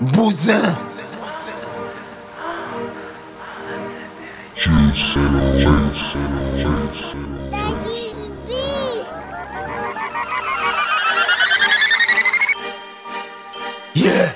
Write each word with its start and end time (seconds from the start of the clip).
Bousin. 0.00 0.76
Yeah. 13.94 14.32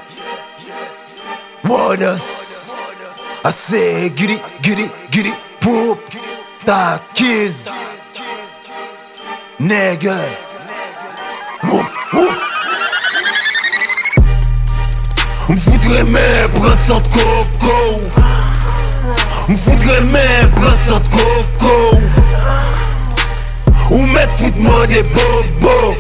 What 1.63 2.03
us? 2.03 2.73
I 3.45 3.51
say, 3.51 4.09
get 4.11 4.31
it, 4.31 4.43
get 4.63 4.79
it, 4.79 4.91
get 5.11 5.39
poop. 5.61 5.99
Ta 6.65 7.05
kiss. 7.15 7.97
Nigga. 9.59 10.48
Me 15.49 15.57
foudrait 15.57 16.05
mes 16.05 16.47
brassons 16.55 17.01
de 17.01 17.09
coco. 17.09 17.77
Me 19.49 19.57
foudrait 19.57 20.03
mes 20.03 20.47
brassons 20.55 21.01
de 21.01 21.09
coco. 21.09 22.01
Ou 23.93 24.05
mettre 24.05 24.35
fout-moi 24.35 24.87
des 24.89 25.03
bobos. 25.05 25.97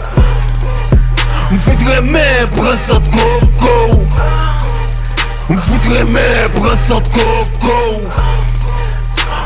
Me 1.51 1.59
foudrait 1.59 2.03
mes 2.03 2.47
brassons 2.55 3.01
de 3.01 3.09
coco. 3.09 4.03
Me 5.48 5.56
foudrait 5.56 6.05
mes 6.05 6.48
brassons 6.55 7.01
de 7.01 7.09
coco. 7.09 7.77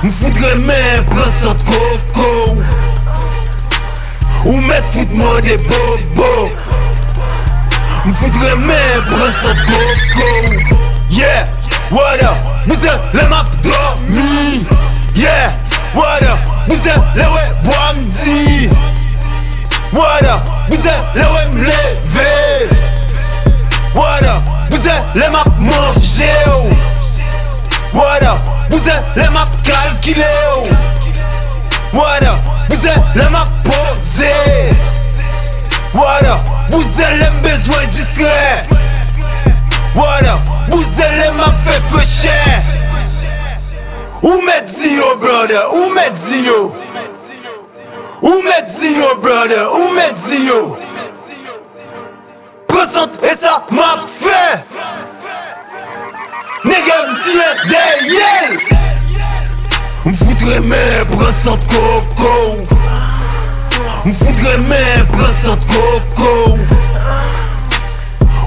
Me 0.02 0.10
foudrait 0.10 0.56
mes 0.56 0.98
de 1.54 1.62
coco. 1.70 2.60
Ou 4.46 4.60
mettre 4.62 4.88
fout-moi 4.88 5.40
des 5.42 5.58
bobos. 5.58 6.71
Me 8.22 8.28
foudrait 8.28 8.56
mes 8.56 9.00
brassons 9.10 9.54
de 9.54 9.72
coco. 10.14 10.30
Yeah, 11.10 11.44
what 11.90 12.22
up? 12.22 12.38
Vous 12.66 12.86
êtes 12.86 13.02
les 13.14 13.26
maps 13.28 13.44
dormi. 13.64 14.64
Yeah, 15.16 15.52
what 15.94 16.22
up? 16.22 16.38
Vous 16.68 16.88
êtes 16.88 17.02
les 17.16 17.24
ouais 17.24 17.52
bois 17.64 17.94
m'di. 17.96 18.68
What 19.92 20.24
up? 20.24 20.48
Vous 20.70 20.86
êtes 20.86 21.04
les 21.16 21.22
ouais 21.22 21.46
m'lever. 21.52 22.68
What 23.94 24.22
up? 24.24 24.42
Vous 24.70 24.86
êtes 24.86 25.04
les 25.14 25.28
maps 25.28 25.44
manger. 25.58 26.70
What 27.92 28.22
up? 28.22 28.40
Vous 28.70 28.88
êtes 28.88 29.04
les 29.16 29.28
maps 29.30 29.50
calculer. 29.64 30.24
What 31.92 32.22
up? 32.22 32.40
Vous 32.70 32.86
êtes 32.86 33.02
les 33.16 33.28
maps 33.28 33.44
poser. 33.64 34.91
Wada, 35.94 36.42
bouzelem 36.70 37.34
bezwen 37.42 37.90
diskre 37.90 38.62
Wada, 39.94 40.42
bouzelem 40.70 41.40
ap 41.40 41.56
fe 41.66 41.80
peche 41.90 42.38
Ou 44.22 44.40
met 44.42 44.70
ziyo 44.70 45.04
oh 45.12 45.18
brother, 45.18 45.68
ou 45.72 45.90
met 45.92 46.18
ziyo 46.18 46.72
Ou 48.20 48.42
met 48.42 48.70
ziyo 48.80 49.04
oh 49.10 49.18
brother, 49.20 49.68
ou 49.70 49.90
met 49.92 50.16
ziyo 50.28 50.76
Present 52.66 53.20
e 53.22 53.36
sa 53.36 53.62
map 53.70 54.06
fe 54.20 54.62
Nega 56.64 57.06
msiye 57.08 57.48
deyel 57.68 58.60
Mfoutre 60.04 60.60
me 60.60 61.04
present 61.16 61.68
koko 61.68 62.81
M'foudrait 64.04 64.58
mes 64.58 65.02
brassons 65.12 65.54
de 65.54 65.64
coco. 66.16 66.58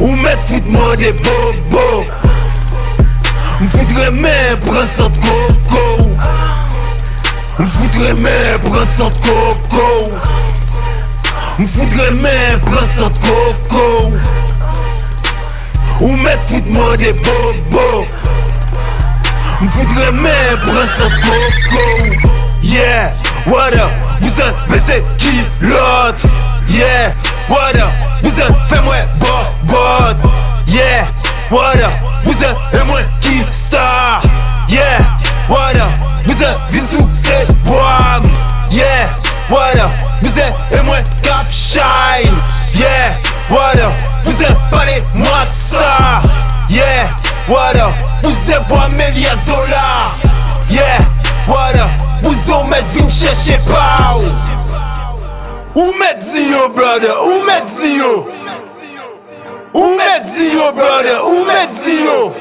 Ou 0.02 0.16
mettre 0.18 0.42
fout-moi 0.42 0.98
des 0.98 1.14
bobos. 1.14 2.04
M'foudrait 3.62 4.12
mes 4.12 4.56
brassons 4.66 5.10
de 5.10 5.18
coco. 5.18 6.10
M'foudrait 7.58 8.16
mes 8.16 8.58
brassons 8.64 9.10
de 9.10 9.16
coco. 9.24 10.12
M'foudrait 11.58 12.12
mes 12.12 12.58
brassons 12.62 13.10
de 13.10 13.20
coco. 13.70 14.14
Ou 16.02 16.18
mettre 16.18 16.44
fout-moi 16.50 16.98
des 16.98 17.14
bobos. 17.14 18.06
M'foudrait 19.62 20.12
mes 20.12 20.56
brassons 20.66 21.10
de 21.10 21.22
coco. 21.70 22.28
Yeah, 22.62 23.14
what 23.48 23.74
up? 23.74 24.05
Vous 24.26 24.42
êtes 24.42 24.56
baissé 24.70 25.04
kilote 25.18 26.16
Yeah, 26.68 27.14
what 27.48 27.76
up 27.78 27.94
Vous 28.24 28.40
êtes 28.42 28.54
fait-moi 28.70 28.96
bobot 29.20 30.30
Yeah, 30.68 31.06
what 31.52 31.78
up 31.80 31.92
Vous 32.24 32.44
êtes 32.44 32.58
et 32.82 32.86
moi 32.86 33.00
qui 33.22 33.44
star. 33.52 34.22
Yeah, 34.68 34.98
what 35.48 35.76
up 35.78 35.92
Vous 36.26 36.42
êtes 36.44 36.58
vine 36.72 36.86
sous 36.86 37.08
ces 37.12 37.46
bois 37.64 38.22
Yeah, 38.72 39.06
what 39.50 39.78
up 39.78 39.92
Vous 40.24 40.40
êtes 40.40 40.56
et 40.72 40.84
moi 40.84 40.98
cap 41.22 41.46
shine. 41.50 42.34
Yeah, 42.74 43.16
what 43.50 43.78
up 43.80 43.94
Vous 44.24 44.42
êtes 44.42 44.58
parlez 44.72 45.04
moi 45.14 45.46
de 45.46 45.76
ça. 45.78 46.22
Yeah, 46.68 47.06
what 47.48 47.78
up 47.78 47.94
Vous 48.24 48.52
êtes 48.52 48.68
bois 48.68 48.90
milliards 48.90 49.38
dollars 49.46 50.16
Yeah, 50.70 50.98
Vous 52.24 52.54
en 52.54 52.64
mettez 52.66 52.86
vine 52.94 53.10
chercher 53.10 53.60
pas 53.68 54.18
Où. 55.76 55.94
Met 55.98 56.22
brother? 56.70 57.14
Où 57.24 57.44
met 57.46 57.70
zio 57.70 58.28
Où 59.74 59.96
met 59.96 60.24
zio 60.24 60.72
brother? 60.72 61.26
Où 61.26 61.46
met 61.46 61.70
zio 61.84 62.34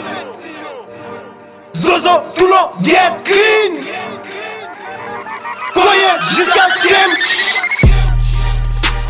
Zozo 1.75 2.23
tout 2.35 2.47
le 2.47 2.85
get 2.85 3.13
clean. 3.25 3.85
Croyez 5.75 6.21
jusqu'à 6.21 6.69
ce 6.77 6.89
que 6.89 6.95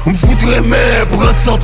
M'foudrait 0.06 0.60
mes 0.62 1.04
brassons 1.14 1.58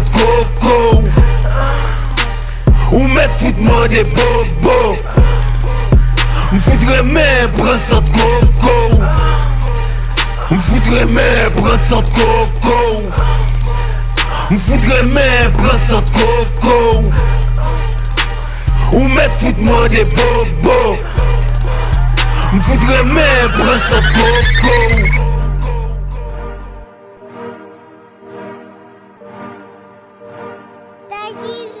de 0.00 1.17
ou 2.98 3.06
met 3.06 3.30
fout 3.38 3.58
mwen 3.58 3.90
de 3.90 4.04
bobo 4.14 4.96
M 6.52 6.58
fout 6.60 6.82
remen 6.88 7.50
pren 7.54 7.78
sant 7.86 8.08
koko 8.16 8.74
M 10.50 10.58
fout 10.66 10.88
remen 10.96 11.52
pren 11.54 11.78
sant 11.84 12.10
koko 12.16 12.80
M 14.50 14.58
fout 14.66 14.82
koko 16.18 16.78
Ou 18.92 19.08
met 19.14 19.32
fout 19.44 19.58
mwen 19.62 19.90
de 19.94 20.02
bobo 20.16 20.78
M 22.50 22.60
fout 22.66 22.82
remen 22.90 23.58
pren 23.60 23.80
sant 23.86 24.08
koko 24.18 24.76
Jesus. 31.38 31.77